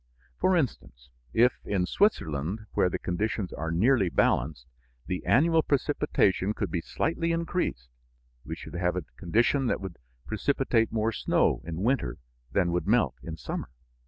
For 0.39 0.57
instance, 0.57 1.11
if 1.31 1.53
in 1.63 1.85
Switzerland, 1.85 2.61
where 2.73 2.89
the 2.89 2.97
conditions 2.97 3.53
are 3.53 3.69
nearly 3.69 4.09
balanced, 4.09 4.65
the 5.05 5.23
annual 5.27 5.61
precipitation 5.61 6.55
could 6.55 6.71
be 6.71 6.81
slightly 6.81 7.31
increased 7.31 7.87
we 8.43 8.55
should 8.55 8.73
have 8.73 8.95
a 8.95 9.05
condition 9.15 9.67
that 9.67 9.79
would 9.79 9.99
precipitate 10.25 10.91
more 10.91 11.11
snow 11.11 11.61
in 11.65 11.83
winter 11.83 12.17
than 12.51 12.71
would 12.71 12.87
melt 12.87 13.13
in 13.21 13.37
summer. 13.37 13.69